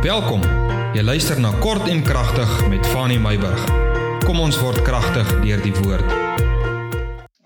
[0.00, 0.40] Welkom.
[0.96, 3.60] Jy luister na Kort en Kragtig met Fanny Meyburg.
[4.24, 6.14] Kom ons word kragtig deur die woord.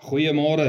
[0.06, 0.66] Goeiemôre.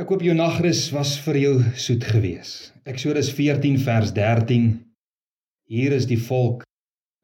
[0.00, 2.52] Ek hoop jou nagrus was vir jou soet gewees.
[2.88, 4.70] Eksodus 14 vers 13.
[5.68, 6.64] Hier is die volk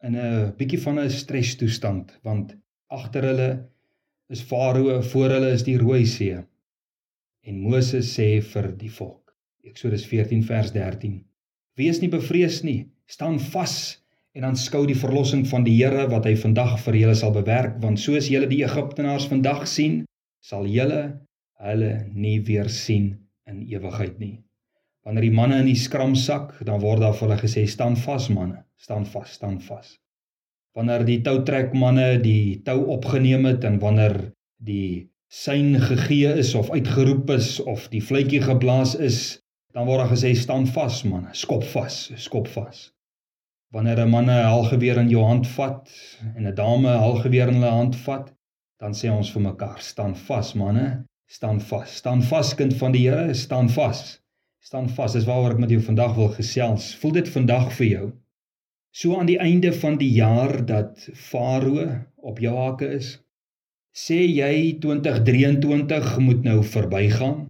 [0.04, 2.52] in 'n bietjie van 'n strestoestand want
[2.92, 3.50] agter hulle
[4.28, 6.36] is Farao, voor hulle is die Rooi See.
[7.48, 9.32] En Moses sê vir die volk.
[9.64, 11.24] Eksodus 14 vers 13.
[11.76, 12.86] Wees nie bevrees nie.
[13.06, 13.98] Staan vas
[14.36, 18.00] en aanskou die verlossing van die Here wat hy vandag vir julle sal bewerk want
[18.00, 20.02] soos julle die Egiptenaars vandag sien
[20.44, 21.02] sal julle
[21.66, 23.12] hulle nie weer sien
[23.48, 24.34] in ewigheid nie.
[25.06, 28.28] Wanneer die manne in die skram sak dan word daar vir hulle gesê staan vas
[28.32, 28.64] manne.
[28.76, 29.94] Staan vas staan vas.
[30.76, 34.16] Wanneer die toutrek manne die tou opgeneem het en wanneer
[34.60, 39.20] die sein gegee is of uitgeroep is of die fluitjie geblaas is
[39.74, 42.90] dan word daar gesê staan vas manne skop vas skop vas
[43.74, 45.90] Wanneer 'n man 'n halgeweer in jou hand vat
[46.36, 48.26] en 'n dame 'n halgeweer in hulle hand vat,
[48.80, 50.86] dan sê ons vir mekaar: "Staan vas, manne,
[51.26, 51.96] staan vas.
[52.00, 54.20] Staan vas, kind van die Here, staan vas.
[54.68, 56.94] Staan vas." Dis waaroor ek met jou vandag wil gesels.
[57.00, 58.06] Voel dit vandag vir jou?
[58.92, 63.08] So aan die einde van die jaar dat Farao op jou hake is,
[63.92, 67.46] sê jy 2023 moet nou verbygaan?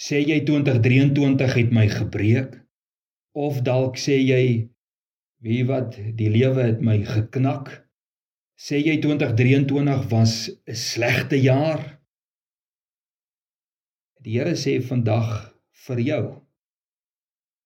[0.00, 2.54] Sê jy 2023 het my gebreek?
[3.36, 4.44] Of dalk sê jy
[5.40, 7.70] Wie wat die lewe het my geknak.
[8.60, 12.00] Sê jy 2023 was 'n slegte jaar?
[14.20, 15.54] Die Here sê vandag
[15.86, 16.24] vir jou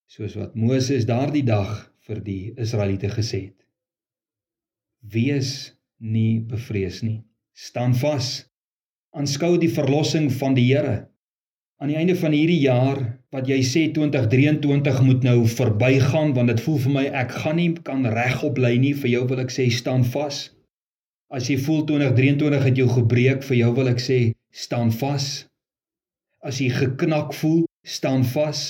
[0.06, 3.66] soos wat Moses daardie dag vir die Israeliete gesê het.
[5.02, 7.24] Wees nie bevrees nie.
[7.52, 8.46] Staan vas.
[9.10, 11.13] Aanskou die verlossing van die Here
[11.84, 12.96] aan die einde van hierdie jaar
[13.34, 17.66] wat jy sê 2023 moet nou verbygaan want dit voel vir my ek gaan nie
[17.84, 20.38] kan regop bly nie vir jou wil ek sê staan vas.
[21.28, 24.18] As jy voel 2023 het jou gebreek vir jou wil ek sê
[24.64, 25.28] staan vas.
[26.40, 28.64] As jy geknak voel, staan vas.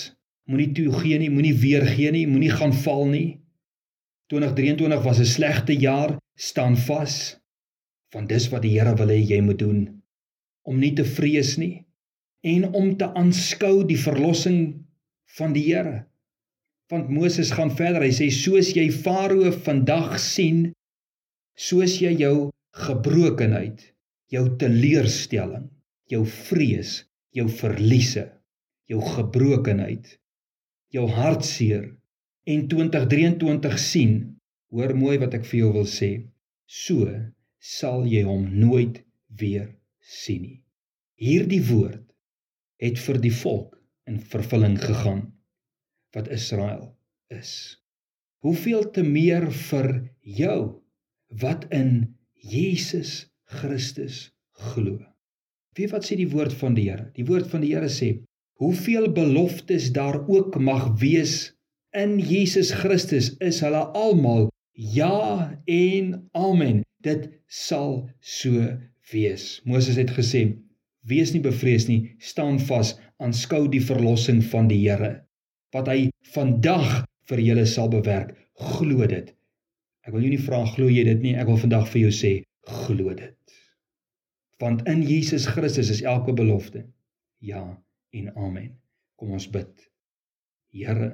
[0.50, 3.38] Moenie toegee nie, moenie weer gee nie, moenie gaan val nie.
[4.34, 7.38] 2023 was 'n slegte jaar, staan vas.
[8.10, 10.02] Want dis wat die Here wil hê jy moet doen
[10.66, 11.84] om nie te vrees nie
[12.44, 14.60] en om te aanskou die verlossing
[15.38, 16.04] van die Here.
[16.92, 18.04] Want Moses gaan verder.
[18.04, 20.66] Hy sê soos jy Farao vandag sien,
[21.56, 22.50] soos jy jou
[22.84, 23.80] gebrokenheid,
[24.34, 25.70] jou teleurstelling,
[26.10, 27.00] jou vrees,
[27.34, 28.26] jou verliese,
[28.90, 30.18] jou gebrokenheid,
[30.92, 31.88] jou hartseer
[32.50, 34.16] en 2023 sien,
[34.74, 36.12] hoor mooi wat ek vir jou wil sê.
[36.68, 37.08] So
[37.56, 39.00] sal jy hom nooit
[39.40, 39.70] weer
[40.04, 40.58] sien nie.
[41.24, 42.13] Hierdie woord
[42.82, 43.78] het vir die volk
[44.10, 45.24] in vervulling gegaan
[46.14, 46.92] wat Israel
[47.32, 47.80] is.
[48.44, 49.90] Hoeveel te meer vir
[50.20, 50.58] jou
[51.40, 55.00] wat in Jesus Christus glo.
[55.74, 57.08] Wie wat sê die woord van die Here?
[57.16, 58.20] Die woord van die Here sê:
[58.62, 61.54] "Hoeveel beloftes daar ook mag wees
[61.90, 66.82] in Jesus Christus, is hulle almal ja en amen.
[67.02, 68.68] Dit sal so
[69.10, 70.46] wees." Moses het gesê:
[71.04, 75.20] Wees nie bevrees nie, staan vas, aanskou die verlossing van die Here
[75.74, 78.30] wat hy vandag vir julle sal bewerk.
[78.54, 79.32] Glo dit.
[80.06, 82.30] Ek wil jou nie vra glo jy dit nie, ek wil vandag vir jou sê
[82.84, 83.56] glo dit.
[84.62, 86.84] Want in Jesus Christus is elke belofte
[87.42, 87.64] ja
[88.14, 88.70] en amen.
[89.18, 89.72] Kom ons bid.
[90.70, 91.10] Here,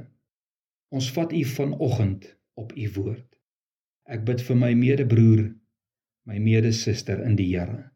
[0.92, 2.28] ons vat U vanoggend
[2.60, 3.26] op U woord.
[4.12, 5.48] Ek bid vir my medebroer,
[6.28, 7.88] my medesuster in die Here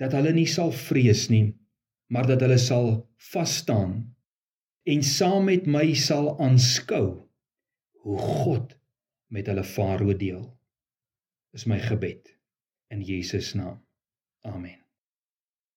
[0.00, 1.54] dat hulle nie sal vrees nie,
[2.10, 2.88] maar dat hulle sal
[3.32, 3.96] vas staan
[4.84, 7.06] en saam met my sal aanskou
[8.04, 8.76] hoe God
[9.32, 10.44] met hulle farao deel.
[11.56, 12.34] Is my gebed
[12.90, 13.80] in Jesus naam.
[14.44, 14.83] Amen.